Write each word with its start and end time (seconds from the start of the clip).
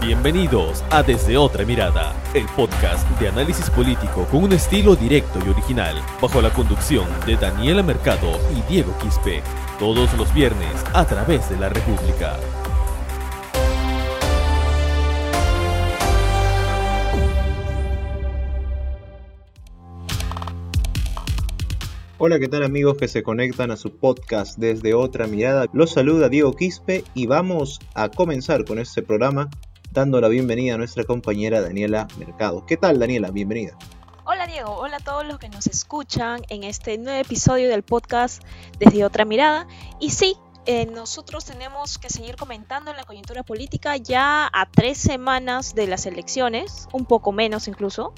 Bienvenidos 0.00 0.84
a 0.90 1.02
Desde 1.02 1.36
Otra 1.36 1.64
Mirada, 1.64 2.14
el 2.32 2.46
podcast 2.56 3.06
de 3.18 3.28
análisis 3.28 3.68
político 3.68 4.26
con 4.30 4.44
un 4.44 4.52
estilo 4.52 4.94
directo 4.94 5.40
y 5.44 5.48
original, 5.48 5.96
bajo 6.22 6.40
la 6.40 6.50
conducción 6.50 7.08
de 7.26 7.36
Daniela 7.36 7.82
Mercado 7.82 8.38
y 8.56 8.72
Diego 8.72 8.96
Quispe, 9.02 9.42
todos 9.78 10.16
los 10.16 10.32
viernes 10.32 10.72
a 10.94 11.04
través 11.04 11.50
de 11.50 11.58
la 11.58 11.68
República. 11.68 12.36
Hola, 22.18 22.38
¿qué 22.38 22.48
tal 22.48 22.62
amigos 22.62 22.96
que 22.96 23.08
se 23.08 23.22
conectan 23.22 23.72
a 23.72 23.76
su 23.76 23.96
podcast 23.96 24.58
desde 24.58 24.94
otra 24.94 25.26
mirada? 25.26 25.66
Los 25.72 25.92
saluda 25.92 26.28
Diego 26.28 26.52
Quispe 26.54 27.04
y 27.14 27.26
vamos 27.26 27.80
a 27.94 28.08
comenzar 28.08 28.64
con 28.64 28.78
este 28.78 29.02
programa 29.02 29.50
dando 29.98 30.20
la 30.20 30.28
bienvenida 30.28 30.74
a 30.74 30.76
nuestra 30.76 31.02
compañera 31.02 31.60
Daniela 31.60 32.06
Mercado. 32.18 32.64
¿Qué 32.64 32.76
tal 32.76 33.00
Daniela? 33.00 33.32
Bienvenida. 33.32 33.76
Hola 34.24 34.46
Diego, 34.46 34.76
hola 34.76 34.98
a 34.98 35.00
todos 35.00 35.26
los 35.26 35.40
que 35.40 35.48
nos 35.48 35.66
escuchan 35.66 36.42
en 36.50 36.62
este 36.62 36.98
nuevo 36.98 37.18
episodio 37.18 37.68
del 37.68 37.82
podcast 37.82 38.44
desde 38.78 39.04
otra 39.04 39.24
mirada. 39.24 39.66
Y 39.98 40.10
sí, 40.10 40.36
eh, 40.66 40.86
nosotros 40.86 41.44
tenemos 41.44 41.98
que 41.98 42.10
seguir 42.10 42.36
comentando 42.36 42.92
la 42.92 43.02
coyuntura 43.02 43.42
política 43.42 43.96
ya 43.96 44.48
a 44.52 44.70
tres 44.70 44.98
semanas 44.98 45.74
de 45.74 45.88
las 45.88 46.06
elecciones, 46.06 46.86
un 46.92 47.04
poco 47.04 47.32
menos 47.32 47.66
incluso. 47.66 48.12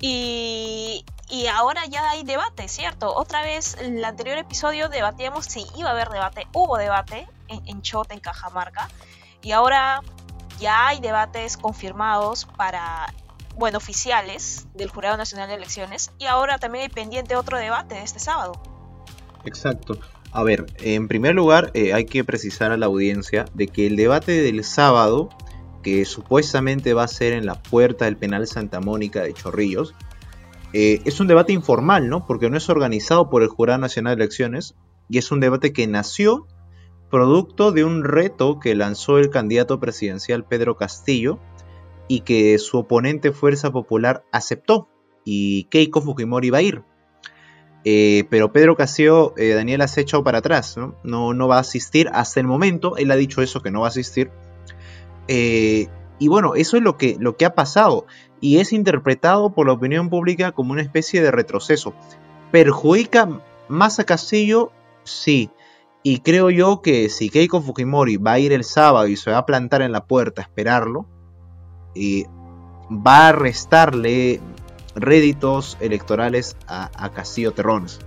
Y, 0.00 1.04
y 1.28 1.46
ahora 1.48 1.84
ya 1.84 2.08
hay 2.08 2.24
debate, 2.24 2.68
¿cierto? 2.68 3.14
Otra 3.14 3.42
vez, 3.42 3.76
el 3.80 4.02
anterior 4.02 4.38
episodio 4.38 4.88
debatíamos 4.88 5.44
si 5.44 5.66
iba 5.76 5.90
a 5.90 5.92
haber 5.92 6.08
debate, 6.08 6.46
hubo 6.54 6.78
debate 6.78 7.28
en, 7.48 7.68
en 7.68 7.82
Chot, 7.82 8.10
en 8.12 8.20
Cajamarca, 8.20 8.88
y 9.42 9.52
ahora 9.52 10.02
ya 10.58 10.88
hay 10.88 11.00
debates 11.00 11.56
confirmados 11.56 12.46
para, 12.56 13.12
bueno, 13.56 13.78
oficiales 13.78 14.66
del 14.74 14.88
Jurado 14.88 15.16
Nacional 15.16 15.48
de 15.48 15.54
Elecciones, 15.54 16.12
y 16.18 16.26
ahora 16.26 16.58
también 16.58 16.84
hay 16.84 16.88
pendiente 16.88 17.36
otro 17.36 17.58
debate 17.58 17.96
de 17.96 18.02
este 18.02 18.18
sábado. 18.18 18.52
Exacto. 19.44 19.98
A 20.32 20.42
ver, 20.42 20.66
en 20.80 21.08
primer 21.08 21.34
lugar 21.34 21.70
eh, 21.74 21.94
hay 21.94 22.04
que 22.04 22.24
precisar 22.24 22.72
a 22.72 22.76
la 22.76 22.86
audiencia 22.86 23.46
de 23.54 23.68
que 23.68 23.86
el 23.86 23.96
debate 23.96 24.42
del 24.42 24.64
sábado, 24.64 25.30
que 25.82 26.04
supuestamente 26.04 26.94
va 26.94 27.04
a 27.04 27.08
ser 27.08 27.32
en 27.32 27.46
la 27.46 27.62
puerta 27.62 28.06
del 28.06 28.16
penal 28.16 28.46
Santa 28.46 28.80
Mónica 28.80 29.22
de 29.22 29.32
Chorrillos, 29.32 29.94
eh, 30.72 31.00
es 31.04 31.20
un 31.20 31.26
debate 31.26 31.52
informal, 31.52 32.08
¿no? 32.08 32.26
Porque 32.26 32.50
no 32.50 32.56
es 32.56 32.68
organizado 32.68 33.30
por 33.30 33.42
el 33.42 33.48
Jurado 33.48 33.78
Nacional 33.78 34.16
de 34.16 34.24
Elecciones 34.24 34.74
y 35.08 35.18
es 35.18 35.30
un 35.30 35.40
debate 35.40 35.72
que 35.72 35.86
nació 35.86 36.46
producto 37.10 37.72
de 37.72 37.84
un 37.84 38.04
reto 38.04 38.58
que 38.58 38.74
lanzó 38.74 39.18
el 39.18 39.30
candidato 39.30 39.80
presidencial 39.80 40.44
Pedro 40.44 40.76
Castillo 40.76 41.38
y 42.08 42.20
que 42.20 42.58
su 42.58 42.78
oponente 42.78 43.32
Fuerza 43.32 43.70
Popular 43.72 44.24
aceptó 44.32 44.88
y 45.24 45.64
Keiko 45.64 46.00
Fujimori 46.00 46.50
va 46.50 46.58
a 46.58 46.62
ir. 46.62 46.82
Eh, 47.84 48.24
pero 48.30 48.52
Pedro 48.52 48.76
Castillo, 48.76 49.32
eh, 49.36 49.50
Daniel, 49.50 49.88
se 49.88 50.00
ha 50.00 50.02
echado 50.02 50.24
para 50.24 50.38
atrás, 50.38 50.76
¿no? 50.76 50.96
¿no? 51.04 51.34
¿no? 51.34 51.46
va 51.46 51.58
a 51.58 51.60
asistir 51.60 52.08
hasta 52.12 52.40
el 52.40 52.46
momento, 52.46 52.96
él 52.96 53.10
ha 53.12 53.16
dicho 53.16 53.42
eso, 53.42 53.62
que 53.62 53.70
no 53.70 53.80
va 53.80 53.86
a 53.86 53.90
asistir. 53.90 54.30
Eh, 55.28 55.86
y 56.18 56.28
bueno, 56.28 56.54
eso 56.54 56.76
es 56.76 56.82
lo 56.82 56.96
que, 56.96 57.16
lo 57.20 57.36
que 57.36 57.44
ha 57.44 57.54
pasado 57.54 58.06
y 58.40 58.58
es 58.58 58.72
interpretado 58.72 59.50
por 59.50 59.66
la 59.66 59.72
opinión 59.72 60.08
pública 60.08 60.52
como 60.52 60.72
una 60.72 60.82
especie 60.82 61.22
de 61.22 61.30
retroceso. 61.30 61.94
¿Perjudica 62.50 63.40
más 63.68 63.98
a 63.98 64.04
Castillo? 64.04 64.72
Sí. 65.04 65.50
Y 66.08 66.20
creo 66.20 66.50
yo 66.50 66.82
que 66.82 67.08
si 67.08 67.30
Keiko 67.30 67.60
Fujimori 67.60 68.16
va 68.16 68.34
a 68.34 68.38
ir 68.38 68.52
el 68.52 68.62
sábado 68.62 69.08
y 69.08 69.16
se 69.16 69.32
va 69.32 69.38
a 69.38 69.44
plantar 69.44 69.82
en 69.82 69.90
la 69.90 70.04
puerta 70.04 70.40
a 70.40 70.44
esperarlo, 70.44 71.04
eh, 71.96 72.26
va 72.88 73.26
a 73.26 73.32
restarle 73.32 74.40
réditos 74.94 75.76
electorales 75.80 76.56
a, 76.68 76.92
a 76.94 77.10
Castillo 77.10 77.50
Terrones. 77.50 77.98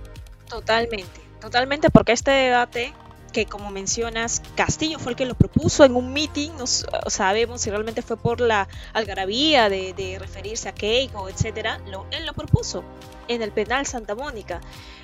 Totalmente, 0.48 1.20
totalmente, 1.42 1.90
porque 1.90 2.12
este 2.12 2.30
debate 2.30 2.94
que 3.30 3.46
como 3.46 3.70
mencionas, 3.70 4.42
Castillo 4.54 4.98
fue 4.98 5.12
el 5.12 5.16
que 5.16 5.26
lo 5.26 5.34
propuso 5.34 5.84
en 5.84 5.96
un 5.96 6.12
meeting, 6.12 6.50
no 6.58 6.66
sabemos 6.66 7.60
si 7.60 7.70
realmente 7.70 8.02
fue 8.02 8.16
por 8.16 8.40
la 8.40 8.68
algarabía 8.92 9.68
de, 9.68 10.16
referirse 10.18 10.68
a 10.68 10.72
Keiko, 10.72 11.28
etcétera, 11.28 11.80
lo, 11.86 12.06
él 12.10 12.26
lo 12.26 12.34
propuso 12.34 12.84
en 13.28 13.42
el 13.42 13.52
penal 13.52 13.86
Santa 13.86 14.14
Mónica 14.14 14.60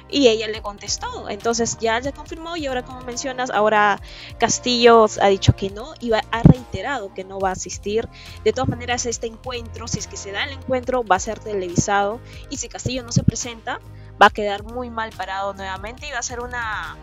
y 0.09 0.29
ella 0.29 0.47
le 0.49 0.63
contestó, 0.63 1.29
entonces 1.29 1.79
ya 1.81 2.01
se 2.03 2.13
confirmó 2.13 2.57
y 2.57 2.67
ahora 2.67 2.85
como 2.85 3.01
mencionas, 3.01 3.51
ahora 3.51 4.01
Castillo 4.39 5.07
ha 5.21 5.29
dicho 5.29 5.57
que 5.57 5.71
no 5.71 5.95
y 6.01 6.11
va, 6.11 6.23
ha 6.31 6.43
reiterado 6.43 7.13
que 7.13 7.25
no 7.25 7.41
va 7.41 7.51
a 7.51 7.53
asistir, 7.53 8.09
de 8.45 8.53
todas 8.53 8.69
maneras 8.69 9.07
este 9.07 9.27
encuentro, 9.27 9.89
si 9.89 9.99
es 9.99 10.07
que 10.07 10.17
se 10.17 10.33
da 10.33 10.45
el 10.45 10.53
encuentro, 10.53 11.05
va 11.05 11.17
a 11.17 11.21
ser 11.21 11.39
televisado 11.41 12.21
y 12.51 12.59
si 12.59 12.69
Castillo 12.69 13.03
no 13.03 13.13
se 13.13 13.25
presenta, 13.25 13.81
va 14.21 14.27
a 14.27 14.31
quedar 14.31 14.63
muy 14.63 14.91
mal 14.91 15.11
parado 15.11 15.55
nuevamente 15.55 16.07
y 16.09 16.13
va 16.13 16.19
a 16.19 16.23
ser 16.23 16.41
una 16.41 16.97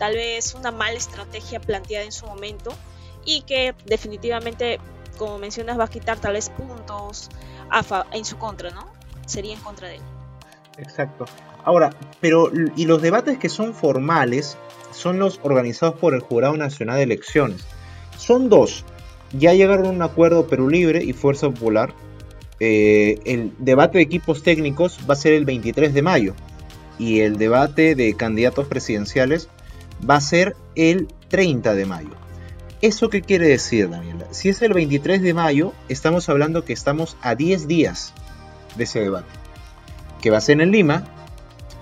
tal 0.00 0.14
vez 0.14 0.54
una 0.54 0.72
mala 0.72 0.96
estrategia 0.96 1.60
planteada 1.60 2.06
en 2.06 2.10
su 2.10 2.26
momento 2.26 2.72
y 3.24 3.42
que 3.42 3.74
definitivamente, 3.84 4.80
como 5.18 5.38
mencionas, 5.38 5.78
va 5.78 5.84
a 5.84 5.88
quitar 5.88 6.18
tal 6.18 6.32
vez 6.32 6.48
puntos 6.48 7.28
en 8.12 8.24
su 8.24 8.38
contra, 8.38 8.70
¿no? 8.70 8.90
Sería 9.26 9.52
en 9.52 9.60
contra 9.60 9.88
de 9.88 9.96
él. 9.96 10.02
Exacto. 10.78 11.26
Ahora, 11.64 11.90
pero 12.18 12.50
y 12.74 12.86
los 12.86 13.02
debates 13.02 13.36
que 13.38 13.50
son 13.50 13.74
formales 13.74 14.56
son 14.90 15.18
los 15.18 15.38
organizados 15.42 15.96
por 15.96 16.14
el 16.14 16.20
Jurado 16.20 16.56
Nacional 16.56 16.96
de 16.96 17.02
Elecciones. 17.02 17.66
Son 18.16 18.48
dos. 18.48 18.86
Ya 19.32 19.52
llegaron 19.52 19.86
a 19.86 19.90
un 19.90 20.02
acuerdo 20.02 20.48
Perú 20.48 20.70
Libre 20.70 21.04
y 21.04 21.12
Fuerza 21.12 21.50
Popular. 21.50 21.92
Eh, 22.58 23.20
el 23.26 23.52
debate 23.58 23.98
de 23.98 24.04
equipos 24.04 24.42
técnicos 24.42 24.98
va 25.08 25.12
a 25.12 25.16
ser 25.16 25.34
el 25.34 25.44
23 25.44 25.92
de 25.92 26.02
mayo 26.02 26.34
y 26.98 27.20
el 27.20 27.36
debate 27.36 27.94
de 27.94 28.14
candidatos 28.14 28.66
presidenciales 28.66 29.48
va 30.08 30.16
a 30.16 30.20
ser 30.20 30.56
el 30.74 31.08
30 31.28 31.74
de 31.74 31.86
mayo. 31.86 32.10
¿Eso 32.82 33.10
qué 33.10 33.20
quiere 33.20 33.48
decir, 33.48 33.90
Daniela? 33.90 34.26
Si 34.30 34.48
es 34.48 34.62
el 34.62 34.72
23 34.72 35.20
de 35.20 35.34
mayo, 35.34 35.72
estamos 35.88 36.28
hablando 36.28 36.64
que 36.64 36.72
estamos 36.72 37.16
a 37.20 37.34
10 37.34 37.66
días 37.66 38.14
de 38.76 38.84
ese 38.84 39.00
debate, 39.00 39.28
que 40.22 40.30
va 40.30 40.38
a 40.38 40.40
ser 40.40 40.60
en 40.60 40.70
Lima, 40.70 41.04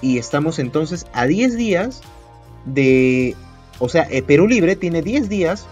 y 0.01 0.19
estamos 0.19 0.59
entonces 0.59 1.07
a 1.13 1.27
10 1.27 1.57
días 1.57 2.01
de... 2.65 3.37
O 3.79 3.89
sea, 3.89 4.03
el 4.03 4.25
Perú 4.25 4.49
Libre 4.49 4.75
tiene 4.75 5.03
10 5.03 5.29
días 5.29 5.67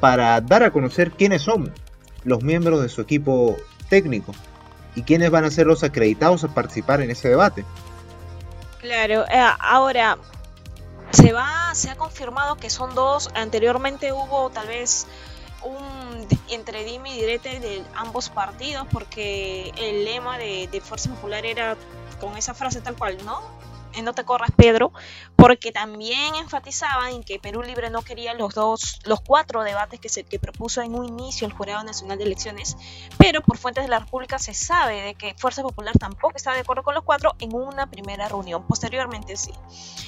para 0.00 0.40
dar 0.40 0.62
a 0.62 0.70
conocer 0.70 1.10
quiénes 1.10 1.42
son 1.42 1.72
los 2.24 2.42
miembros 2.42 2.80
de 2.80 2.88
su 2.88 3.02
equipo 3.02 3.56
técnico 3.90 4.34
y 4.94 5.02
quiénes 5.02 5.30
van 5.30 5.44
a 5.44 5.50
ser 5.50 5.66
los 5.66 5.84
acreditados 5.84 6.44
a 6.44 6.48
participar 6.48 7.02
en 7.02 7.10
ese 7.10 7.28
debate. 7.28 7.64
Claro, 8.80 9.24
eh, 9.30 9.44
ahora 9.60 10.16
se 11.12 11.32
va, 11.32 11.74
se 11.74 11.90
ha 11.90 11.96
confirmado 11.96 12.56
que 12.56 12.70
son 12.70 12.94
dos. 12.94 13.30
Anteriormente 13.34 14.12
hubo 14.12 14.50
tal 14.50 14.68
vez 14.68 15.06
un 15.62 16.26
entre 16.48 16.84
dime 16.84 17.14
y 17.14 17.20
direte 17.20 17.60
de 17.60 17.84
ambos 17.94 18.28
partidos, 18.28 18.86
porque 18.90 19.72
el 19.76 20.04
lema 20.04 20.38
de, 20.38 20.68
de 20.70 20.80
Fuerza 20.80 21.10
Popular 21.10 21.46
era 21.46 21.76
con 22.20 22.36
esa 22.36 22.54
frase 22.54 22.80
tal 22.80 22.96
cual, 22.96 23.18
¿no? 23.24 23.40
No 24.00 24.14
te 24.14 24.24
corras 24.24 24.50
Pedro, 24.56 24.92
porque 25.36 25.72
también 25.72 26.34
enfatizaban 26.36 27.12
en 27.12 27.22
que 27.22 27.38
Perú 27.38 27.62
Libre 27.62 27.90
no 27.90 28.02
quería 28.02 28.32
los 28.34 28.54
dos, 28.54 29.00
los 29.04 29.20
cuatro 29.20 29.62
debates 29.62 30.00
que 30.00 30.08
se 30.08 30.24
que 30.24 30.38
propuso 30.38 30.80
en 30.80 30.94
un 30.94 31.04
inicio 31.04 31.46
el 31.46 31.52
Jurado 31.52 31.84
Nacional 31.84 32.16
de 32.16 32.24
Elecciones, 32.24 32.76
pero 33.18 33.42
por 33.42 33.58
fuentes 33.58 33.84
de 33.84 33.90
la 33.90 33.98
República 33.98 34.38
se 34.38 34.54
sabe 34.54 35.02
de 35.02 35.14
que 35.14 35.34
Fuerza 35.36 35.62
Popular 35.62 35.94
tampoco 35.98 36.36
está 36.36 36.52
de 36.52 36.60
acuerdo 36.60 36.82
con 36.82 36.94
los 36.94 37.04
cuatro 37.04 37.34
en 37.40 37.54
una 37.54 37.88
primera 37.88 38.28
reunión, 38.28 38.66
posteriormente 38.66 39.36
sí. 39.36 39.52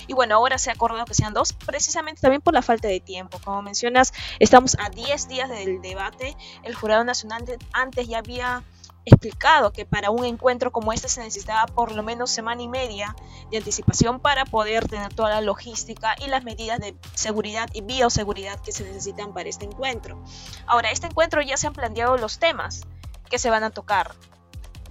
Y 0.06 0.15
bueno, 0.15 0.37
ahora 0.37 0.59
se 0.59 0.71
ha 0.71 0.75
acordado 0.75 1.05
que 1.05 1.15
sean 1.15 1.34
dos, 1.34 1.53
precisamente 1.53 2.21
también 2.21 2.41
por 2.41 2.55
la 2.55 2.62
falta 2.62 2.89
de 2.89 3.00
tiempo. 3.00 3.39
Como 3.44 3.61
mencionas, 3.62 4.12
estamos 4.39 4.77
a 4.78 4.89
10 4.89 5.28
días 5.28 5.49
del 5.50 5.83
debate, 5.83 6.37
el 6.62 6.75
Jurado 6.75 7.05
Nacional 7.05 7.44
antes 7.73 8.06
ya 8.06 8.19
había 8.19 8.62
explicado 9.05 9.73
que 9.73 9.85
para 9.85 10.11
un 10.11 10.25
encuentro 10.25 10.73
como 10.73 10.93
este 10.93 11.09
se 11.09 11.21
necesitaba 11.21 11.67
por 11.67 11.93
lo 11.93 12.03
menos 12.03 12.31
semana 12.31 12.62
y 12.62 12.69
media 12.69 13.15
de 13.51 13.59
anticipación 13.59 14.21
para 14.21 14.45
poder 14.45 14.89
tener 14.89 15.12
toda 15.12 15.31
la 15.31 15.41
logística 15.41 16.15
y 16.19 16.29
las 16.29 16.45
medidas 16.45 16.81
de 16.81 16.97
seguridad 17.15 17.69
y 17.73 17.83
bioseguridad 17.83 18.61
que 18.61 18.73
se 18.73 18.85
necesitan 18.85 19.35
para 19.35 19.49
este 19.49 19.67
encuentro. 19.67 20.23
Ahora, 20.67 20.91
este 20.91 21.06
encuentro 21.06 21.43
ya 21.43 21.56
se 21.56 21.67
han 21.67 21.75
planteado 21.75 22.17
los 22.17 22.39
temas 22.39 22.83
que 23.29 23.39
se 23.39 23.51
van 23.51 23.65
a 23.65 23.71
tocar. 23.71 24.15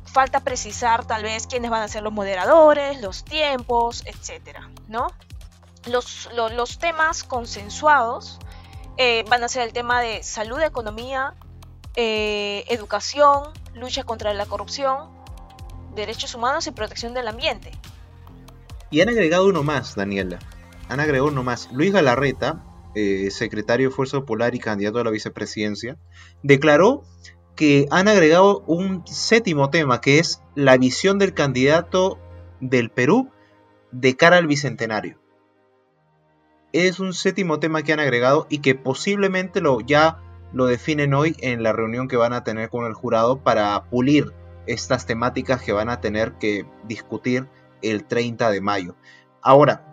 Falta 0.06 0.42
precisar 0.42 1.06
tal 1.06 1.24
vez 1.24 1.48
quiénes 1.48 1.72
van 1.72 1.82
a 1.82 1.88
ser 1.88 2.04
los 2.04 2.14
moderadores, 2.14 3.02
los 3.02 3.24
tiempos, 3.24 4.04
etcétera, 4.06 4.70
¿no? 4.88 5.08
Los, 5.86 6.30
los, 6.34 6.78
temas 6.78 7.24
consensuados 7.24 8.40
eh, 8.98 9.26
van 9.28 9.44
a 9.44 9.50
ser 9.50 9.64
el 9.64 9.74
tema 9.74 10.02
de 10.02 10.24
salud, 10.24 10.62
economía, 10.62 11.34
eh, 11.96 12.64
educación, 12.70 13.52
lucha 13.74 14.04
contra 14.04 14.34
la 14.34 14.46
corrupción, 14.46 15.10
derechos 15.96 16.36
humanos 16.36 16.68
y 16.68 16.72
protección 16.72 17.14
del 17.14 17.28
ambiente. 17.28 17.72
Y 18.90 19.02
han 19.02 19.10
agregado 19.10 19.48
uno 19.48 19.64
más, 19.64 19.96
Daniela. 19.96 20.40
Han 20.90 21.00
agregado 21.00 21.30
uno 21.30 21.44
más. 21.44 21.72
Luis 21.72 21.92
Galarreta, 21.92 22.64
eh, 22.96 23.30
secretario 23.32 23.90
de 23.90 23.96
Fuerza 23.96 24.20
Popular 24.20 24.54
y 24.54 24.60
candidato 24.60 25.00
a 25.00 25.04
la 25.04 25.10
vicepresidencia, 25.10 25.98
declaró 26.44 27.04
que 27.56 27.88
han 27.92 28.08
agregado 28.08 28.64
un 28.68 29.06
séptimo 29.08 29.70
tema, 29.70 30.02
que 30.02 30.20
es 30.20 30.42
la 30.56 30.78
visión 30.78 31.20
del 31.20 31.34
candidato 31.34 32.20
del 32.60 32.90
Perú 32.90 33.32
de 33.92 34.16
cara 34.16 34.38
al 34.38 34.48
bicentenario. 34.48 35.20
Es 36.72 37.00
un 37.00 37.14
séptimo 37.14 37.60
tema 37.60 37.84
que 37.84 37.94
han 37.94 38.00
agregado 38.00 38.48
y 38.50 38.60
que 38.60 38.74
posiblemente 38.74 39.62
lo, 39.62 39.82
ya 39.82 40.20
lo 40.54 40.68
definen 40.68 41.14
hoy 41.14 41.36
en 41.40 41.64
la 41.64 41.74
reunión 41.74 42.08
que 42.08 42.16
van 42.16 42.34
a 42.34 42.44
tener 42.44 42.70
con 42.70 42.86
el 42.86 42.94
jurado 42.94 43.40
para 43.40 43.84
pulir 43.86 44.32
estas 44.68 45.06
temáticas 45.06 45.62
que 45.62 45.74
van 45.74 45.90
a 45.90 46.00
tener 46.00 46.34
que 46.34 46.66
discutir 46.86 47.48
el 47.82 48.06
30 48.06 48.52
de 48.52 48.62
mayo. 48.62 48.96
Ahora, 49.42 49.84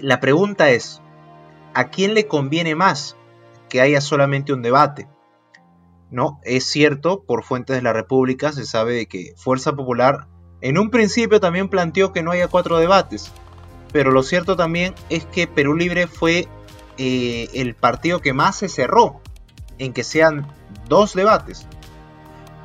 la 0.00 0.20
pregunta 0.20 0.70
es, 0.70 1.02
¿a 1.74 1.90
quién 1.90 2.14
le 2.14 2.26
conviene 2.26 2.74
más 2.74 3.16
que 3.68 3.80
haya 3.80 4.00
solamente 4.00 4.52
un 4.52 4.62
debate? 4.62 5.08
No, 6.10 6.40
es 6.44 6.64
cierto, 6.64 7.24
por 7.24 7.42
fuentes 7.42 7.76
de 7.76 7.82
la 7.82 7.92
República 7.92 8.52
se 8.52 8.64
sabe 8.64 8.94
de 8.94 9.06
que 9.06 9.34
Fuerza 9.36 9.74
Popular 9.74 10.28
en 10.60 10.78
un 10.78 10.90
principio 10.90 11.40
también 11.40 11.68
planteó 11.68 12.12
que 12.12 12.22
no 12.22 12.30
haya 12.30 12.48
cuatro 12.48 12.78
debates, 12.78 13.32
pero 13.92 14.12
lo 14.12 14.22
cierto 14.22 14.56
también 14.56 14.94
es 15.10 15.26
que 15.26 15.48
Perú 15.48 15.74
Libre 15.74 16.06
fue 16.06 16.46
eh, 16.96 17.48
el 17.52 17.74
partido 17.74 18.20
que 18.20 18.32
más 18.32 18.56
se 18.56 18.68
cerró 18.68 19.20
en 19.78 19.92
que 19.92 20.04
sean 20.04 20.46
dos 20.88 21.14
debates. 21.14 21.66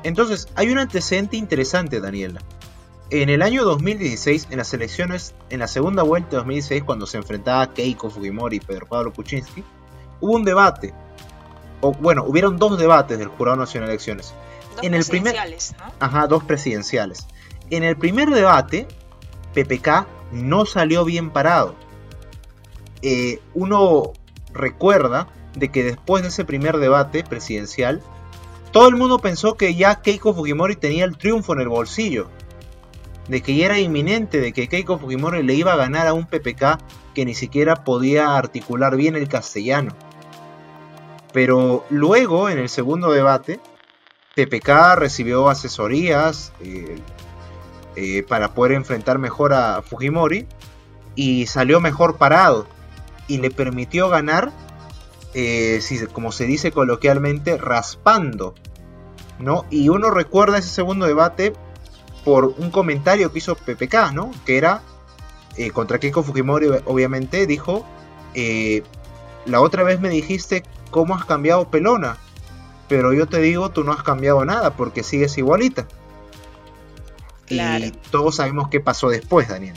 Entonces, 0.02 0.48
hay 0.54 0.70
un 0.70 0.78
antecedente 0.78 1.36
interesante, 1.36 2.00
Daniela. 2.00 2.40
En 3.10 3.28
el 3.28 3.42
año 3.42 3.64
2016, 3.64 4.48
en 4.50 4.58
las 4.58 4.72
elecciones, 4.72 5.34
en 5.50 5.60
la 5.60 5.68
segunda 5.68 6.02
vuelta 6.02 6.30
de 6.30 6.36
2016, 6.38 6.82
cuando 6.82 7.06
se 7.06 7.18
enfrentaba 7.18 7.72
Keiko 7.74 8.10
Fujimori 8.10 8.56
y 8.56 8.60
Pedro 8.60 8.86
Pablo 8.86 9.12
Kuczynski, 9.12 9.62
hubo 10.20 10.32
un 10.32 10.44
debate. 10.44 10.94
O, 11.82 11.92
bueno, 11.92 12.24
hubieron 12.24 12.56
dos 12.56 12.78
debates 12.78 13.18
del 13.18 13.28
Jurado 13.28 13.58
Nacional 13.58 13.88
de 13.88 13.94
Elecciones. 13.94 14.34
Dos 14.76 14.84
en 14.84 14.94
el 14.94 15.04
primer, 15.04 15.36
Ajá, 16.00 16.26
dos 16.26 16.42
presidenciales. 16.44 17.26
En 17.70 17.84
el 17.84 17.96
primer 17.96 18.30
debate, 18.30 18.88
PPK 19.52 20.06
no 20.32 20.64
salió 20.64 21.04
bien 21.04 21.30
parado. 21.30 21.74
Eh, 23.02 23.40
uno 23.54 24.12
recuerda 24.52 25.28
de 25.54 25.70
que 25.70 25.84
después 25.84 26.22
de 26.22 26.28
ese 26.28 26.44
primer 26.44 26.78
debate 26.78 27.24
presidencial, 27.24 28.02
todo 28.72 28.88
el 28.88 28.96
mundo 28.96 29.18
pensó 29.18 29.56
que 29.56 29.74
ya 29.74 30.00
Keiko 30.00 30.34
Fujimori 30.34 30.76
tenía 30.76 31.04
el 31.04 31.18
triunfo 31.18 31.52
en 31.52 31.60
el 31.60 31.68
bolsillo. 31.68 32.28
De 33.28 33.42
que 33.42 33.54
ya 33.54 33.66
era 33.66 33.78
inminente 33.78 34.40
de 34.40 34.52
que 34.52 34.68
Keiko 34.68 34.98
Fujimori 34.98 35.42
le 35.42 35.54
iba 35.54 35.72
a 35.74 35.76
ganar 35.76 36.06
a 36.06 36.14
un 36.14 36.26
PPK 36.26 36.78
que 37.14 37.24
ni 37.24 37.34
siquiera 37.34 37.84
podía 37.84 38.36
articular 38.36 38.96
bien 38.96 39.14
el 39.14 39.28
castellano. 39.28 39.94
Pero 41.32 41.84
luego, 41.90 42.48
en 42.48 42.58
el 42.58 42.68
segundo 42.68 43.10
debate, 43.10 43.60
PPK 44.34 44.96
recibió 44.96 45.48
asesorías 45.48 46.52
eh, 46.60 46.96
eh, 47.96 48.22
para 48.26 48.54
poder 48.54 48.72
enfrentar 48.72 49.18
mejor 49.18 49.52
a 49.52 49.82
Fujimori 49.82 50.46
y 51.14 51.46
salió 51.46 51.80
mejor 51.80 52.16
parado 52.16 52.66
y 53.28 53.38
le 53.38 53.50
permitió 53.50 54.08
ganar 54.08 54.50
eh, 55.34 55.80
como 56.12 56.32
se 56.32 56.46
dice 56.46 56.72
coloquialmente, 56.72 57.56
raspando. 57.58 58.54
¿no? 59.38 59.64
Y 59.70 59.88
uno 59.88 60.10
recuerda 60.10 60.58
ese 60.58 60.68
segundo 60.68 61.06
debate 61.06 61.52
por 62.24 62.44
un 62.44 62.70
comentario 62.70 63.32
que 63.32 63.38
hizo 63.38 63.56
PPK, 63.56 64.12
¿no? 64.12 64.30
que 64.46 64.56
era 64.56 64.82
eh, 65.56 65.70
contra 65.70 65.98
Keiko 65.98 66.22
Fujimori, 66.22 66.68
obviamente, 66.86 67.46
dijo, 67.46 67.84
eh, 68.34 68.82
la 69.44 69.60
otra 69.60 69.82
vez 69.82 70.00
me 70.00 70.08
dijiste 70.08 70.62
cómo 70.90 71.14
has 71.14 71.24
cambiado 71.24 71.68
pelona, 71.68 72.16
pero 72.88 73.12
yo 73.12 73.26
te 73.26 73.38
digo, 73.38 73.70
tú 73.70 73.84
no 73.84 73.92
has 73.92 74.02
cambiado 74.02 74.44
nada 74.44 74.76
porque 74.76 75.02
sigues 75.02 75.36
igualita. 75.38 75.86
Y 77.48 77.90
todos 78.10 78.36
sabemos 78.36 78.68
qué 78.68 78.80
pasó 78.80 79.10
después, 79.10 79.48
Daniel. 79.48 79.76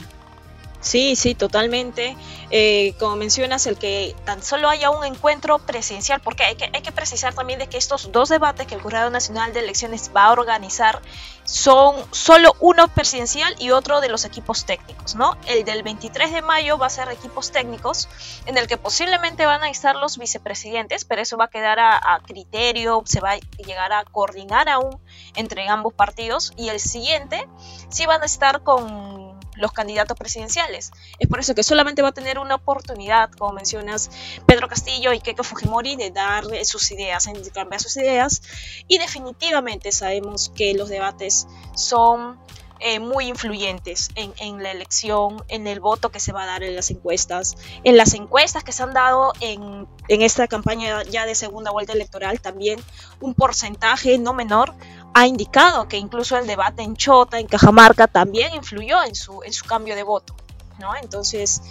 Sí, 0.86 1.16
sí, 1.16 1.34
totalmente. 1.34 2.16
Eh, 2.52 2.94
como 3.00 3.16
mencionas, 3.16 3.66
el 3.66 3.76
que 3.76 4.14
tan 4.24 4.40
solo 4.40 4.68
haya 4.68 4.88
un 4.88 5.04
encuentro 5.04 5.58
presencial, 5.58 6.20
porque 6.20 6.44
hay 6.44 6.54
que, 6.54 6.92
precisar 6.92 7.34
también 7.34 7.58
de 7.58 7.66
que 7.66 7.76
estos 7.76 8.12
dos 8.12 8.28
debates 8.28 8.68
que 8.68 8.76
el 8.76 8.80
Jurado 8.80 9.10
Nacional 9.10 9.52
de 9.52 9.58
Elecciones 9.58 10.12
va 10.14 10.26
a 10.26 10.32
organizar 10.32 11.02
son 11.42 11.96
solo 12.12 12.54
uno 12.60 12.86
presidencial 12.86 13.52
y 13.58 13.72
otro 13.72 14.00
de 14.00 14.08
los 14.08 14.24
equipos 14.24 14.64
técnicos, 14.64 15.16
¿no? 15.16 15.36
El 15.48 15.64
del 15.64 15.82
23 15.82 16.32
de 16.32 16.42
mayo 16.42 16.78
va 16.78 16.86
a 16.86 16.90
ser 16.90 17.08
equipos 17.10 17.50
técnicos, 17.50 18.08
en 18.46 18.56
el 18.56 18.68
que 18.68 18.76
posiblemente 18.76 19.44
van 19.44 19.64
a 19.64 19.70
estar 19.70 19.96
los 19.96 20.18
vicepresidentes, 20.18 21.04
pero 21.04 21.20
eso 21.20 21.36
va 21.36 21.46
a 21.46 21.50
quedar 21.50 21.80
a, 21.80 21.96
a 21.96 22.20
criterio, 22.20 23.02
se 23.06 23.18
va 23.18 23.32
a 23.32 23.38
llegar 23.58 23.92
a 23.92 24.04
coordinar 24.04 24.68
aún 24.68 25.00
entre 25.34 25.68
ambos 25.68 25.94
partidos, 25.94 26.52
y 26.56 26.68
el 26.68 26.78
siguiente 26.78 27.48
sí 27.88 28.06
van 28.06 28.22
a 28.22 28.26
estar 28.26 28.62
con 28.62 29.25
los 29.56 29.72
candidatos 29.72 30.16
presidenciales. 30.16 30.90
Es 31.18 31.28
por 31.28 31.40
eso 31.40 31.54
que 31.54 31.62
solamente 31.62 32.02
va 32.02 32.08
a 32.08 32.12
tener 32.12 32.38
una 32.38 32.56
oportunidad, 32.56 33.30
como 33.32 33.52
mencionas, 33.52 34.10
Pedro 34.46 34.68
Castillo 34.68 35.12
y 35.12 35.20
Keiko 35.20 35.44
Fujimori, 35.44 35.96
de 35.96 36.10
dar 36.10 36.44
sus 36.64 36.90
ideas, 36.90 37.24
de 37.24 37.50
cambiar 37.50 37.80
sus 37.80 37.96
ideas. 37.96 38.42
Y 38.88 38.98
definitivamente 38.98 39.92
sabemos 39.92 40.52
que 40.54 40.74
los 40.74 40.88
debates 40.88 41.46
son 41.74 42.38
eh, 42.78 43.00
muy 43.00 43.28
influyentes 43.28 44.10
en, 44.16 44.62
la 44.62 44.70
elección, 44.70 45.42
en 45.48 45.66
el 45.66 45.80
voto 45.80 46.10
que 46.10 46.20
se 46.20 46.32
va 46.32 46.42
a 46.42 46.46
dar 46.46 46.62
en 46.62 46.76
las 46.76 46.90
encuestas. 46.90 47.56
En 47.84 47.96
las 47.96 48.12
encuestas 48.12 48.64
que 48.64 48.72
se 48.72 48.82
han 48.82 48.92
dado 48.92 49.32
en, 49.40 49.88
en 50.08 50.22
esta 50.22 50.46
campaña 50.46 51.02
ya 51.04 51.24
de 51.24 51.34
segunda 51.34 51.70
vuelta 51.70 51.94
electoral, 51.94 52.40
también 52.40 52.78
un 53.20 53.32
porcentaje 53.32 54.18
no 54.18 54.34
menor 54.34 54.74
ha 55.18 55.26
indicado 55.26 55.88
que 55.88 55.96
incluso 55.96 56.36
el 56.36 56.46
debate 56.46 56.82
en 56.82 56.94
Chota, 56.94 57.40
en 57.40 57.46
Cajamarca, 57.46 58.06
también 58.06 58.54
influyó 58.54 59.02
en 59.02 59.14
su, 59.14 59.42
en 59.44 59.52
su 59.54 59.64
cambio 59.64 59.96
de 59.96 60.02
voto. 60.02 60.36
¿no? 60.78 60.94
Entonces, 61.02 61.62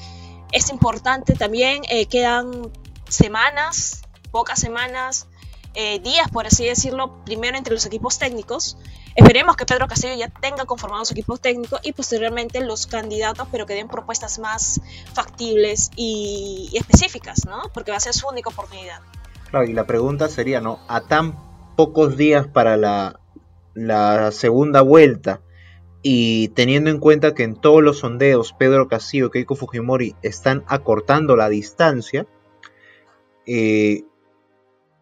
es 0.51 0.71
importante 0.71 1.35
también, 1.35 1.83
eh, 1.87 2.07
quedan 2.07 2.71
semanas, 3.07 4.01
pocas 4.31 4.59
semanas, 4.59 5.27
eh, 5.75 5.99
días, 5.99 6.27
por 6.31 6.47
así 6.47 6.65
decirlo, 6.65 7.23
primero 7.23 7.55
entre 7.55 7.75
los 7.75 7.85
equipos 7.85 8.17
técnicos. 8.17 8.79
Esperemos 9.13 9.55
que 9.55 9.67
Pedro 9.67 9.87
Castillo 9.87 10.15
ya 10.15 10.29
tenga 10.29 10.65
conformados 10.65 11.09
su 11.09 11.13
equipo 11.13 11.37
técnico 11.37 11.77
y 11.83 11.93
posteriormente 11.93 12.61
los 12.61 12.87
candidatos, 12.87 13.47
pero 13.51 13.67
que 13.67 13.75
den 13.75 13.89
propuestas 13.89 14.39
más 14.39 14.81
factibles 15.13 15.91
y, 15.95 16.71
y 16.73 16.77
específicas, 16.77 17.45
¿no? 17.45 17.61
Porque 17.75 17.91
va 17.91 17.97
a 17.97 17.99
ser 17.99 18.15
su 18.15 18.27
única 18.27 18.49
oportunidad. 18.49 19.01
Claro, 19.51 19.67
y 19.67 19.73
la 19.73 19.85
pregunta 19.85 20.29
sería, 20.29 20.61
¿no? 20.61 20.79
A 20.87 21.01
tan 21.01 21.37
pocos 21.75 22.17
días 22.17 22.47
para 22.47 22.75
la 22.75 23.19
la 23.75 24.31
segunda 24.31 24.81
vuelta 24.81 25.41
y 26.01 26.49
teniendo 26.49 26.89
en 26.89 26.99
cuenta 26.99 27.33
que 27.33 27.43
en 27.43 27.55
todos 27.55 27.83
los 27.83 27.99
sondeos 27.99 28.53
Pedro 28.53 28.87
Castillo 28.87 29.27
y 29.27 29.31
Keiko 29.31 29.55
Fujimori 29.55 30.15
están 30.21 30.63
acortando 30.67 31.35
la 31.35 31.49
distancia, 31.49 32.25
eh, 33.45 34.03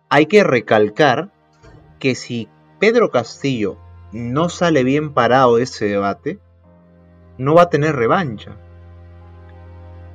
hay 0.10 0.26
que 0.26 0.44
recalcar 0.44 1.32
que 2.00 2.16
si 2.16 2.50
Pedro 2.80 3.12
Castillo 3.12 3.78
no 4.12 4.50
sale 4.50 4.84
bien 4.84 5.14
parado 5.14 5.58
de 5.58 5.64
ese 5.64 5.86
debate, 5.86 6.40
no 7.38 7.56
va 7.56 7.64
a 7.64 7.70
tener 7.70 7.96
revancha. 7.96 8.58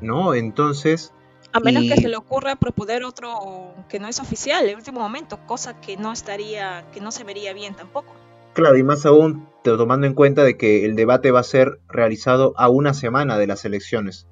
¿No? 0.00 0.34
Entonces... 0.34 1.12
A 1.52 1.60
menos 1.60 1.82
que 1.84 1.96
se 1.96 2.08
le 2.08 2.16
ocurra 2.16 2.56
proponer 2.56 3.04
otro 3.04 3.74
que 3.88 3.98
no 3.98 4.06
es 4.08 4.20
oficial 4.20 4.64
en 4.64 4.70
el 4.70 4.76
último 4.76 5.00
momento, 5.00 5.38
cosa 5.46 5.80
que 5.80 5.96
no 5.96 6.12
estaría, 6.12 6.86
que 6.92 7.00
no 7.00 7.10
se 7.10 7.24
vería 7.24 7.52
bien 7.52 7.74
tampoco. 7.74 8.14
Claro, 8.58 8.76
y 8.76 8.82
más 8.82 9.06
aún 9.06 9.46
tomando 9.62 10.08
en 10.08 10.14
cuenta 10.14 10.42
de 10.42 10.56
que 10.56 10.84
el 10.84 10.96
debate 10.96 11.30
va 11.30 11.38
a 11.38 11.44
ser 11.44 11.78
realizado 11.88 12.54
a 12.56 12.68
una 12.68 12.92
semana 12.92 13.38
de 13.38 13.46
las 13.46 13.64
elecciones. 13.64 14.26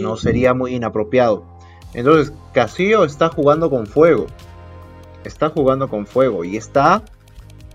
No 0.00 0.16
sería 0.16 0.54
muy 0.54 0.74
inapropiado. 0.74 1.44
Entonces, 1.92 2.32
Castillo 2.54 3.04
está 3.04 3.28
jugando 3.28 3.68
con 3.68 3.86
fuego. 3.86 4.24
Está 5.22 5.50
jugando 5.50 5.88
con 5.88 6.06
fuego 6.06 6.44
y 6.44 6.56
está 6.56 7.02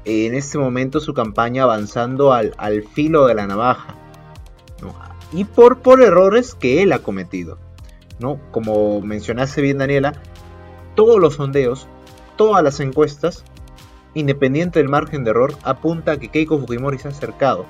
en 0.03 0.33
este 0.33 0.57
momento 0.57 0.99
su 0.99 1.13
campaña 1.13 1.61
avanzando 1.61 2.33
al, 2.33 2.55
filo 2.95 3.27
de 3.27 3.35
la 3.35 3.45
navaja. 3.45 3.93
Y 5.31 5.45
por, 5.45 5.81
por 5.83 6.01
errores 6.01 6.55
que 6.55 6.81
él 6.81 6.91
ha 6.91 7.03
cometido. 7.03 7.59
¿no? 8.17 8.39
Como 8.49 8.99
mencionaste 9.01 9.61
bien 9.61 9.77
Daniela, 9.77 10.13
todos 10.95 11.19
los 11.19 11.35
sondeos, 11.35 11.87
todas 12.35 12.63
las 12.63 12.79
encuestas 12.79 13.45
independiente 14.13 14.79
del 14.79 14.89
margen 14.89 15.23
de 15.23 15.31
error, 15.31 15.55
apunta 15.63 16.13
a 16.13 16.17
que 16.17 16.29
Keiko 16.29 16.59
Fujimori 16.59 16.97
se 16.97 17.07
ha 17.07 17.11
acercado. 17.11 17.65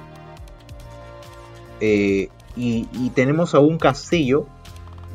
Eh, 1.79 2.29
y, 2.55 2.85
tenemos 3.15 3.55
a 3.55 3.59
un 3.59 3.77
Castillo 3.77 4.45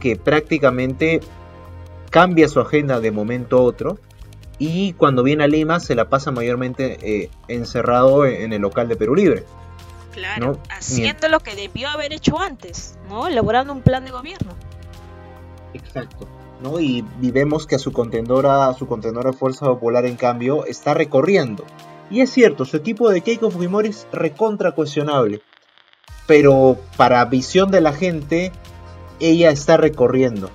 que 0.01 0.17
prácticamente 0.17 1.21
cambia 2.11 2.49
su 2.49 2.61
agenda 2.61 3.01
de 3.01 3.11
momento 3.11 3.59
a 3.59 3.63
otro. 3.63 3.99
Y 4.59 4.95
cuando 4.95 5.23
viene 5.23 5.45
a 5.45 5.49
Lima 5.49 5.81
se 5.81 5.95
la 5.95 6.09
pasa 6.09 6.31
mayormente 6.31 6.99
eh, 7.03 7.31
encerrado 7.47 8.25
en 8.25 8.55
el 8.55 8.63
local 8.63 8.89
de 8.89 8.97
Perú 8.97 9.15
Libre. 9.15 9.45
Claro, 10.13 10.59
haciendo 10.71 11.29
lo 11.29 11.41
que 11.41 11.55
debió 11.55 11.91
haber 11.91 12.15
hecho 12.15 12.41
antes, 12.41 12.99
¿no? 13.11 13.27
Elaborando 13.27 13.75
un 13.75 13.83
plan 13.83 14.03
de 14.07 14.13
gobierno. 14.13 14.55
Exacto. 15.75 16.27
¿No? 16.61 16.81
Y, 16.81 17.05
vemos 17.21 17.67
que 17.67 17.77
a 17.77 17.79
su 17.79 17.93
contendora, 17.93 18.69
a 18.69 18.75
su 18.75 18.87
contendora 18.87 19.33
Fuerza 19.33 19.67
Popular, 19.67 20.07
en 20.07 20.17
cambio, 20.17 20.65
está 20.65 20.95
recorriendo. 20.95 21.65
Y 22.11 22.21
es 22.21 22.31
cierto, 22.31 22.65
su 22.65 22.77
equipo 22.77 23.11
de 23.11 23.21
Keiko 23.21 23.51
Fujimori 23.51 23.89
es 23.89 24.07
recontra 24.13 24.73
cuestionable. 24.73 25.43
Pero 26.27 26.77
para 26.97 27.25
visión 27.25 27.71
de 27.71 27.81
la 27.81 27.93
gente, 27.93 28.53
ella 29.21 29.51
está 29.51 29.77
recorriendo. 29.77 30.51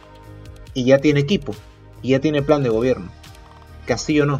Y 0.73 0.85
ya 0.85 0.99
tiene 0.99 1.21
equipo. 1.21 1.53
Y 2.01 2.09
ya 2.09 2.19
tiene 2.19 2.41
plan 2.41 2.63
de 2.63 2.69
gobierno. 2.69 3.11
Castillo 3.85 4.25
no 4.25 4.39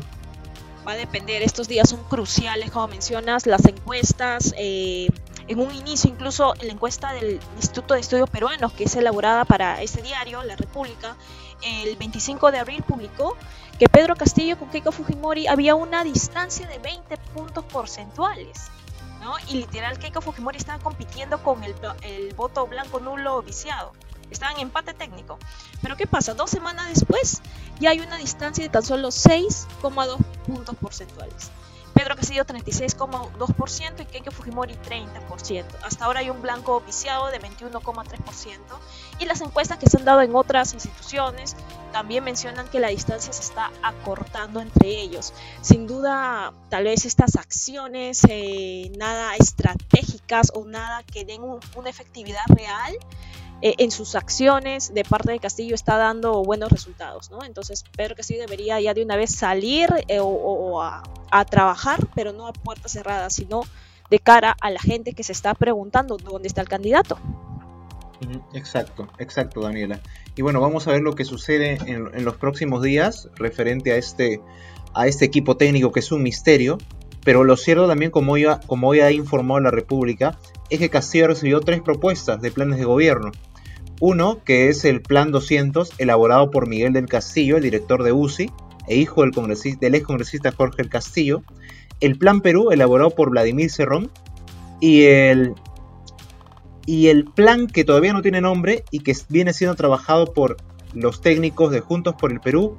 va 0.85 0.93
a 0.93 0.95
depender. 0.95 1.41
Estos 1.41 1.67
días 1.67 1.89
son 1.89 2.03
cruciales, 2.03 2.71
como 2.71 2.87
mencionas, 2.87 3.45
las 3.45 3.65
encuestas. 3.65 4.53
Eh, 4.57 5.07
en 5.47 5.59
un 5.59 5.73
inicio, 5.73 6.09
incluso 6.09 6.53
en 6.59 6.67
la 6.67 6.73
encuesta 6.73 7.13
del 7.13 7.39
Instituto 7.55 7.93
de 7.93 7.99
Estudios 7.99 8.29
Peruanos, 8.29 8.71
que 8.73 8.85
es 8.85 8.95
elaborada 8.95 9.45
para 9.45 9.81
este 9.81 10.01
diario, 10.01 10.43
La 10.43 10.55
República, 10.55 11.15
el 11.61 11.95
25 11.95 12.51
de 12.51 12.59
abril 12.59 12.83
publicó 12.83 13.37
que 13.79 13.89
Pedro 13.89 14.15
Castillo 14.15 14.57
con 14.57 14.69
Keiko 14.69 14.91
Fujimori 14.91 15.47
había 15.47 15.75
una 15.75 16.03
distancia 16.03 16.67
de 16.67 16.79
20 16.79 17.17
puntos 17.33 17.65
porcentuales. 17.65 18.69
¿no? 19.21 19.35
Y 19.49 19.55
literal, 19.55 19.99
Keiko 19.99 20.21
Fujimori 20.21 20.57
estaba 20.57 20.81
compitiendo 20.81 21.41
con 21.43 21.63
el, 21.63 21.75
el 22.01 22.33
voto 22.33 22.65
blanco 22.67 22.99
nulo 22.99 23.41
viciado. 23.41 23.93
Estaban 24.31 24.55
en 24.55 24.63
empate 24.63 24.93
técnico. 24.93 25.37
Pero 25.81 25.97
¿qué 25.97 26.07
pasa? 26.07 26.33
Dos 26.33 26.49
semanas 26.49 26.87
después 26.89 27.41
ya 27.79 27.89
hay 27.89 27.99
una 27.99 28.17
distancia 28.17 28.63
de 28.63 28.69
tan 28.69 28.83
solo 28.83 29.09
6,2 29.09 30.17
puntos 30.45 30.75
porcentuales. 30.77 31.51
Pedro 31.93 32.15
Castillo 32.15 32.45
36,2% 32.45 34.01
y 34.01 34.05
Keiko 34.05 34.31
Fujimori 34.31 34.75
30%. 34.75 35.65
Hasta 35.83 36.05
ahora 36.05 36.21
hay 36.21 36.29
un 36.29 36.41
blanco 36.41 36.81
viciado 36.81 37.27
de 37.27 37.39
21,3% 37.39 38.59
y 39.19 39.25
las 39.25 39.41
encuestas 39.41 39.77
que 39.77 39.89
se 39.89 39.97
han 39.97 40.05
dado 40.05 40.21
en 40.21 40.35
otras 40.35 40.73
instituciones 40.73 41.55
también 41.91 42.23
mencionan 42.23 42.67
que 42.67 42.79
la 42.79 42.87
distancia 42.87 43.33
se 43.33 43.41
está 43.41 43.71
acortando 43.83 44.61
entre 44.61 44.89
ellos. 44.89 45.33
Sin 45.61 45.87
duda, 45.87 46.53
tal 46.69 46.85
vez 46.85 47.05
estas 47.05 47.35
acciones 47.35 48.21
eh, 48.29 48.91
nada 48.97 49.35
estratégicas 49.35 50.51
o 50.55 50.65
nada 50.65 51.03
que 51.03 51.25
den 51.25 51.41
una 51.43 51.89
efectividad 51.89 52.45
real 52.47 52.97
eh, 53.61 53.75
en 53.77 53.91
sus 53.91 54.15
acciones 54.15 54.91
de 54.91 55.03
parte 55.03 55.31
de 55.31 55.39
Castillo 55.39 55.75
está 55.75 55.97
dando 55.97 56.43
buenos 56.43 56.71
resultados, 56.71 57.29
¿no? 57.29 57.43
Entonces 57.43 57.83
Pedro 57.95 58.15
Castillo 58.15 58.41
debería 58.41 58.81
ya 58.81 58.95
de 58.95 59.03
una 59.03 59.15
vez 59.15 59.35
salir 59.35 59.87
eh, 60.07 60.19
o, 60.19 60.81
a, 60.81 61.45
trabajar, 61.45 61.99
pero 62.15 62.33
no 62.33 62.47
a 62.47 62.53
puertas 62.53 62.91
cerradas, 62.91 63.35
sino 63.35 63.61
de 64.09 64.19
cara 64.19 64.55
a 64.61 64.71
la 64.71 64.79
gente 64.79 65.13
que 65.13 65.23
se 65.23 65.31
está 65.31 65.53
preguntando 65.53 66.17
dónde 66.17 66.47
está 66.47 66.61
el 66.61 66.69
candidato. 66.69 67.19
Exacto, 68.53 69.07
exacto, 69.19 69.61
Daniela. 69.61 70.01
Y 70.35 70.41
bueno, 70.41 70.59
vamos 70.59 70.87
a 70.87 70.91
ver 70.91 71.01
lo 71.01 71.13
que 71.13 71.25
sucede 71.25 71.77
en, 71.85 72.25
los 72.25 72.35
próximos 72.37 72.81
días 72.81 73.29
referente 73.35 73.91
a 73.91 73.97
este, 73.97 74.41
a 74.93 75.07
este 75.07 75.25
equipo 75.25 75.55
técnico 75.57 75.91
que 75.91 75.99
es 75.99 76.11
un 76.11 76.23
misterio. 76.23 76.77
Pero 77.23 77.43
lo 77.43 77.55
cierto 77.55 77.87
también, 77.87 78.09
como 78.09 78.37
ya, 78.37 78.59
como 78.61 78.87
hoy 78.89 79.01
ha 79.01 79.11
informado 79.11 79.59
la 79.59 79.71
República, 79.71 80.39
es 80.71 80.79
que 80.79 80.89
Castillo 80.89 81.27
recibió 81.27 81.59
tres 81.59 81.81
propuestas 81.81 82.41
de 82.41 82.51
planes 82.51 82.79
de 82.79 82.85
gobierno. 82.85 83.31
Uno, 84.01 84.43
que 84.43 84.67
es 84.67 84.83
el 84.83 85.01
Plan 85.01 85.31
200, 85.31 85.93
elaborado 85.99 86.49
por 86.49 86.67
Miguel 86.67 86.91
del 86.91 87.05
Castillo, 87.05 87.57
el 87.57 87.63
director 87.63 88.03
de 88.03 88.11
UCI, 88.11 88.51
e 88.87 88.97
hijo 88.97 89.21
del, 89.21 89.31
del 89.79 89.95
ex 89.95 90.05
congresista 90.05 90.51
Jorge 90.51 90.77
del 90.77 90.89
Castillo. 90.89 91.43
El 91.99 92.17
Plan 92.17 92.41
Perú, 92.41 92.71
elaborado 92.71 93.11
por 93.11 93.29
Vladimir 93.29 93.69
Cerrón. 93.69 94.09
Y 94.79 95.03
el, 95.03 95.53
y 96.87 97.09
el 97.09 97.25
plan 97.25 97.67
que 97.67 97.83
todavía 97.83 98.13
no 98.13 98.23
tiene 98.23 98.41
nombre 98.41 98.83
y 98.89 99.01
que 99.01 99.15
viene 99.29 99.53
siendo 99.53 99.75
trabajado 99.75 100.33
por 100.33 100.57
los 100.93 101.21
técnicos 101.21 101.71
de 101.71 101.81
Juntos 101.81 102.15
por 102.19 102.31
el 102.31 102.41
Perú 102.41 102.77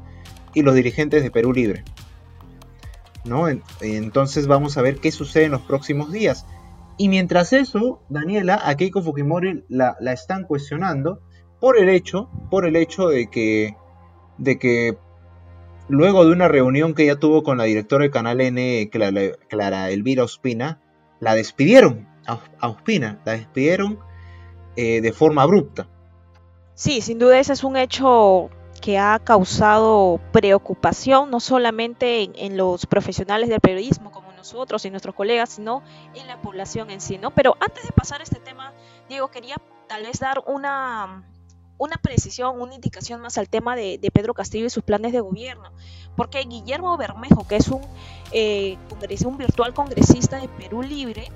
y 0.55 0.63
los 0.63 0.75
dirigentes 0.75 1.23
de 1.23 1.31
Perú 1.31 1.53
Libre. 1.53 1.85
¿No? 3.25 3.47
Entonces 3.81 4.49
vamos 4.49 4.77
a 4.77 4.83
ver 4.83 4.97
qué 4.97 5.13
sucede 5.13 5.45
en 5.45 5.53
los 5.53 5.63
próximos 5.63 6.11
días. 6.11 6.45
Y 6.97 7.09
mientras 7.09 7.53
eso, 7.53 8.01
Daniela, 8.09 8.61
a 8.63 8.77
Keiko 8.77 9.03
Fujimori 9.03 9.65
la, 9.69 9.97
están 10.13 10.45
cuestionando 10.45 11.21
por 11.61 11.79
el 11.79 11.89
hecho, 11.89 12.29
por 12.51 12.67
el 12.67 12.77
hecho 12.77 13.09
de 13.09 13.29
que, 13.29 13.77
de 14.39 14.59
que 14.59 14.99
luego 15.89 16.25
de 16.25 16.33
una 16.33 16.49
reunión 16.49 16.95
que 16.95 17.05
ella 17.05 17.19
tuvo 17.19 17.43
con 17.43 17.59
la 17.59 17.65
directora 17.65 18.03
del 18.03 18.11
Canal 18.11 18.41
N, 18.41 18.91
Clara, 18.91 19.91
Elvira 19.91 20.25
Ospina, 20.25 20.81
la 21.21 21.35
despidieron 21.35 22.09
a, 22.27 22.41
Ospina, 22.69 23.21
la 23.25 23.33
despidieron 23.33 23.99
eh, 24.77 25.01
de 25.01 25.13
forma 25.13 25.43
abrupta. 25.43 25.89
Sí, 26.75 27.01
sin 27.01 27.19
duda 27.19 27.39
ese 27.39 27.53
es 27.53 27.65
un 27.65 27.77
hecho 27.77 28.51
que 28.81 28.99
ha 28.99 29.19
causado 29.21 30.21
preocupación 30.33 31.31
no 31.31 31.39
solamente 31.39 32.29
en 32.35 32.57
los 32.57 32.87
profesionales 32.87 33.49
del 33.49 33.61
periodismo, 33.61 34.11
nosotros 34.43 34.85
y 34.85 34.91
nuestros 34.91 35.15
colegas, 35.15 35.51
sino 35.51 35.83
en 36.15 36.27
la 36.27 36.43
población 36.43 36.91
en 36.91 37.01
sí, 37.01 37.17
¿no? 37.17 37.31
Pero 37.31 37.57
antes 37.61 37.85
de 37.85 37.93
pasar 37.93 38.21
a 38.21 38.25
este 38.25 38.41
tema, 38.41 38.73
Diego, 39.09 39.31
quería 39.31 39.57
tal 39.87 40.03
vez 40.03 40.19
dar 40.19 40.43
una, 40.49 41.23
una 41.79 41.97
precisión, 41.97 42.61
una 42.61 42.75
indicación 42.75 43.21
más 43.21 43.39
al 43.39 43.49
tema 43.49 43.77
de, 43.77 44.01
Pedro 44.13 44.35
Castillo 44.35 44.67
y 44.67 44.71
sus 44.71 44.83
planes 44.83 45.13
de 45.13 45.21
gobierno, 45.21 45.71
porque 46.17 46.41
Guillermo 46.41 46.97
Bermejo, 46.97 47.47
que 47.47 47.55
es 47.57 47.69
un, 47.69 47.83
eh, 48.33 48.77
un 49.25 49.39
virtual 49.39 49.75
congresista 49.75 50.41
de 50.41 50.49
Perú 50.49 50.83
Libre, 50.83 51.31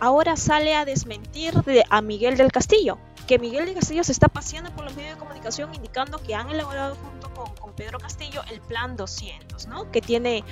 ahora 0.00 0.36
sale 0.36 0.74
a 0.74 0.86
desmentir 0.86 1.52
a 1.90 2.00
Miguel 2.00 2.38
del 2.38 2.50
Castillo, 2.50 2.96
que 3.26 3.38
Miguel 3.38 3.66
del 3.66 3.74
Castillo 3.74 4.02
se 4.04 4.12
está 4.12 4.28
paseando 4.28 4.70
por 4.74 4.86
los 4.86 4.96
medios 4.96 5.16
de 5.16 5.18
comunicación 5.18 5.74
indicando 5.74 6.16
que 6.22 6.34
han 6.34 6.48
elaborado 6.48 6.96
junto 6.96 7.30
con, 7.34 7.68
Pedro 7.78 8.00
Castillo 8.00 8.42
el 8.50 8.60
Plan 8.60 8.96
200, 8.96 9.68
¿no? 9.68 9.92
que 9.92 10.00
tiene 10.00 10.42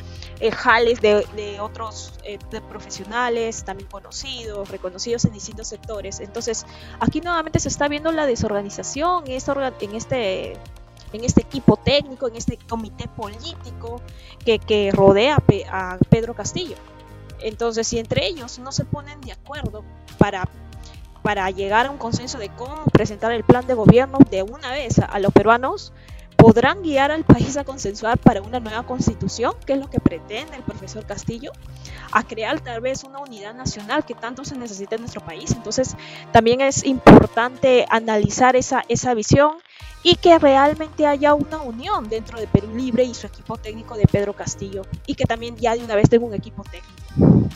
eh, 0.40 0.50
jales 0.50 1.00
de, 1.00 1.58
otros 1.60 2.12
eh, 2.24 2.38
profesionales 2.68 3.64
también 3.64 3.88
conocidos, 3.88 4.68
reconocidos 4.70 5.24
en 5.24 5.32
distintos 5.32 5.68
sectores. 5.68 6.20
Entonces, 6.20 6.66
aquí 7.00 7.20
nuevamente 7.20 7.58
se 7.58 7.68
está 7.68 7.88
viendo 7.88 8.12
la 8.12 8.26
desorganización 8.26 9.24
en 9.26 9.94
este, 9.94 10.52
en 11.12 11.24
este 11.24 11.40
equipo 11.40 11.76
técnico, 11.76 12.28
en 12.28 12.36
este 12.36 12.58
comité 12.68 13.08
político 13.08 14.02
que, 14.44 14.90
rodea 14.92 15.42
a 15.70 15.98
Pedro 16.10 16.34
Castillo. 16.34 16.76
Entonces, 17.40 17.86
si 17.86 17.98
entre 17.98 18.26
ellos 18.26 18.58
no 18.58 18.72
se 18.72 18.84
ponen 18.84 19.20
de 19.22 19.32
acuerdo 19.32 19.84
para 20.18 21.50
llegar 21.50 21.86
a 21.86 21.90
un 21.90 21.98
consenso 21.98 22.38
de 22.38 22.50
cómo 22.50 22.84
presentar 22.92 23.32
el 23.32 23.42
plan 23.42 23.66
de 23.66 23.74
gobierno 23.74 24.18
de 24.30 24.42
una 24.42 24.70
vez 24.70 24.98
a, 24.98 25.18
los 25.18 25.32
peruanos, 25.32 25.92
podrán 26.46 26.80
guiar 26.80 27.10
al 27.10 27.24
país 27.24 27.56
a 27.56 27.64
consensuar 27.64 28.18
para 28.18 28.40
una 28.40 28.60
nueva 28.60 28.84
constitución, 28.84 29.54
que 29.66 29.72
es 29.72 29.80
lo 29.80 29.90
que 29.90 29.98
pretende 29.98 30.54
el 30.54 30.62
profesor 30.62 31.04
Castillo, 31.04 31.50
a 32.12 32.22
crear 32.22 32.60
tal 32.60 32.80
vez 32.80 33.02
una 33.02 33.18
unidad 33.18 33.52
nacional 33.52 34.04
que 34.04 34.14
tanto 34.14 34.44
se 34.44 34.56
necesita 34.56 34.94
en 34.94 35.00
nuestro 35.00 35.20
país. 35.22 35.50
Entonces, 35.50 35.96
también 36.32 36.60
es 36.60 36.84
importante 36.84 37.84
analizar 37.90 38.54
esa, 38.54 38.84
esa 38.88 39.12
visión 39.14 39.54
y 40.04 40.14
que 40.14 40.38
realmente 40.38 41.04
haya 41.04 41.34
una 41.34 41.58
unión 41.58 42.08
dentro 42.08 42.38
de 42.38 42.46
Perú 42.46 42.68
Libre 42.76 43.02
y 43.02 43.12
su 43.12 43.26
equipo 43.26 43.56
técnico 43.56 43.96
de 43.96 44.06
Pedro 44.06 44.32
Castillo 44.32 44.82
y 45.04 45.16
que 45.16 45.24
también 45.24 45.56
ya 45.56 45.74
de 45.74 45.82
una 45.82 45.96
vez 45.96 46.08
tenga 46.08 46.26
un 46.26 46.34
equipo 46.34 46.62
técnico. 46.62 47.48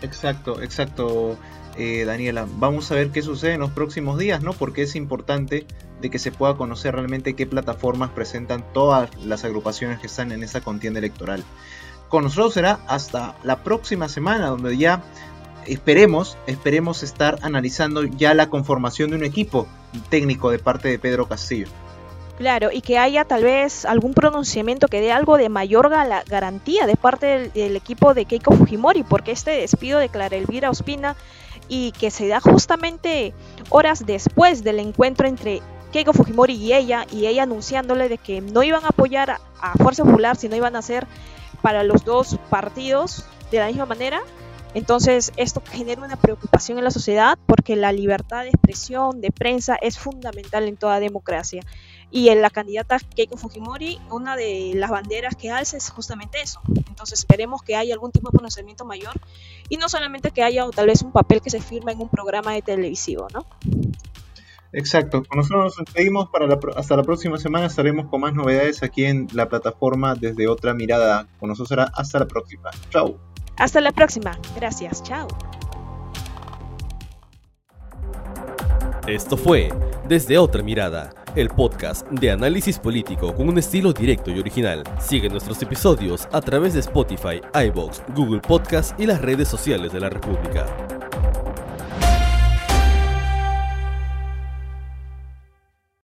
Exacto, 0.00 0.62
exacto, 0.62 1.36
eh, 1.76 2.04
Daniela. 2.06 2.48
Vamos 2.56 2.90
a 2.90 2.94
ver 2.94 3.10
qué 3.10 3.20
sucede 3.20 3.52
en 3.52 3.60
los 3.60 3.72
próximos 3.72 4.18
días, 4.18 4.42
¿no? 4.42 4.54
Porque 4.54 4.84
es 4.84 4.96
importante 4.96 5.66
de 6.02 6.10
que 6.10 6.18
se 6.18 6.32
pueda 6.32 6.56
conocer 6.56 6.94
realmente 6.94 7.34
qué 7.34 7.46
plataformas 7.46 8.10
presentan 8.10 8.64
todas 8.74 9.08
las 9.24 9.44
agrupaciones 9.44 10.00
que 10.00 10.08
están 10.08 10.32
en 10.32 10.42
esa 10.42 10.60
contienda 10.60 10.98
electoral. 10.98 11.44
Con 12.08 12.24
nosotros 12.24 12.52
será 12.52 12.80
hasta 12.88 13.36
la 13.42 13.62
próxima 13.62 14.08
semana, 14.08 14.48
donde 14.48 14.76
ya 14.76 15.02
esperemos, 15.66 16.36
esperemos 16.46 17.02
estar 17.02 17.38
analizando 17.42 18.04
ya 18.04 18.34
la 18.34 18.50
conformación 18.50 19.10
de 19.10 19.16
un 19.16 19.24
equipo 19.24 19.66
técnico 20.10 20.50
de 20.50 20.58
parte 20.58 20.88
de 20.88 20.98
Pedro 20.98 21.26
Castillo. 21.26 21.68
Claro, 22.38 22.70
y 22.72 22.80
que 22.80 22.98
haya 22.98 23.24
tal 23.24 23.44
vez 23.44 23.84
algún 23.84 24.14
pronunciamiento 24.14 24.88
que 24.88 25.00
dé 25.00 25.12
algo 25.12 25.36
de 25.36 25.48
mayor 25.48 25.90
garantía 25.90 26.86
de 26.86 26.96
parte 26.96 27.50
del, 27.54 27.76
equipo 27.76 28.14
de 28.14 28.24
Keiko 28.24 28.52
Fujimori, 28.54 29.04
porque 29.04 29.32
este 29.32 29.52
despido 29.52 29.98
de 29.98 30.08
Clara 30.08 30.36
Elvira 30.36 30.70
Ospina 30.70 31.14
y 31.68 31.92
que 31.92 32.10
se 32.10 32.26
da 32.28 32.40
justamente 32.40 33.32
horas 33.68 34.04
después 34.06 34.64
del 34.64 34.80
encuentro 34.80 35.28
entre 35.28 35.62
Keiko 35.92 36.12
Fujimori 36.12 36.54
y 36.54 36.72
ella, 36.72 37.06
y 37.10 37.26
ella 37.26 37.44
anunciándole 37.44 38.08
de 38.08 38.18
que 38.18 38.40
no 38.40 38.62
iban 38.62 38.84
a 38.84 38.88
apoyar 38.88 39.30
a, 39.30 39.40
Fuerza 39.78 40.04
Popular, 40.04 40.36
sino 40.36 40.56
iban 40.56 40.74
a 40.74 40.82
ser 40.82 41.06
para 41.60 41.84
los 41.84 42.04
dos 42.04 42.38
partidos 42.50 43.24
de 43.50 43.58
la 43.58 43.66
misma 43.68 43.86
manera, 43.86 44.22
entonces, 44.74 45.32
esto 45.36 45.62
genera 45.70 46.02
una 46.02 46.16
preocupación 46.16 46.78
en 46.78 46.84
la 46.84 46.90
sociedad 46.90 47.38
porque 47.46 47.76
la 47.76 47.92
libertad 47.92 48.42
de 48.42 48.48
expresión, 48.48 49.20
de 49.20 49.30
prensa, 49.30 49.76
es 49.76 49.98
fundamental 49.98 50.66
en 50.66 50.76
toda 50.76 50.98
democracia. 50.98 51.62
Y 52.10 52.28
en 52.28 52.42
la 52.42 52.50
candidata 52.50 52.98
Keiko 52.98 53.36
Fujimori, 53.36 53.98
una 54.10 54.36
de 54.36 54.72
las 54.74 54.90
banderas 54.90 55.34
que 55.34 55.50
alza 55.50 55.76
es 55.76 55.90
justamente 55.90 56.40
eso. 56.40 56.60
Entonces, 56.88 57.20
esperemos 57.20 57.62
que 57.62 57.76
haya 57.76 57.94
algún 57.94 58.12
tipo 58.12 58.30
de 58.30 58.38
conocimiento 58.38 58.84
mayor 58.84 59.12
y 59.68 59.76
no 59.76 59.88
solamente 59.88 60.30
que 60.30 60.42
haya 60.42 60.68
tal 60.70 60.86
vez 60.86 61.02
un 61.02 61.12
papel 61.12 61.40
que 61.42 61.50
se 61.50 61.60
firma 61.60 61.92
en 61.92 62.00
un 62.00 62.08
programa 62.08 62.52
de 62.52 62.62
televisivo, 62.62 63.28
¿no? 63.32 63.46
Exacto. 64.72 65.22
Nosotros 65.34 65.64
nos 65.64 65.76
despedimos 65.76 66.28
para 66.30 66.46
la, 66.46 66.58
hasta 66.76 66.96
la 66.96 67.02
próxima 67.02 67.38
semana. 67.38 67.66
Estaremos 67.66 68.06
con 68.06 68.22
más 68.22 68.34
novedades 68.34 68.82
aquí 68.82 69.04
en 69.04 69.28
la 69.32 69.48
plataforma 69.48 70.14
desde 70.14 70.48
otra 70.48 70.74
mirada. 70.74 71.26
Con 71.38 71.50
nosotros 71.50 71.68
será 71.68 71.84
hasta 71.94 72.20
la 72.20 72.26
próxima. 72.26 72.70
Chao. 72.90 73.18
Hasta 73.56 73.80
la 73.80 73.92
próxima. 73.92 74.38
Gracias. 74.56 75.02
Chao. 75.02 75.28
Esto 79.06 79.36
fue 79.36 79.68
Desde 80.08 80.38
Otra 80.38 80.62
Mirada, 80.62 81.10
el 81.34 81.48
podcast 81.48 82.06
de 82.08 82.30
análisis 82.30 82.78
político 82.78 83.34
con 83.34 83.48
un 83.48 83.58
estilo 83.58 83.92
directo 83.92 84.30
y 84.30 84.38
original. 84.38 84.84
Sigue 85.00 85.28
nuestros 85.28 85.60
episodios 85.60 86.28
a 86.30 86.40
través 86.40 86.74
de 86.74 86.80
Spotify, 86.80 87.40
iBox, 87.66 88.00
Google 88.14 88.40
Podcast 88.40 88.98
y 89.00 89.06
las 89.06 89.20
redes 89.20 89.48
sociales 89.48 89.92
de 89.92 90.00
la 90.00 90.08
República. 90.08 90.66